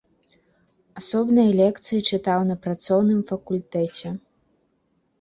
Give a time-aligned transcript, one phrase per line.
[1.01, 4.07] Асобныя лекцыі чытаў на працоўным факультэце.